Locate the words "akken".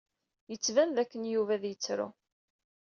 1.03-1.29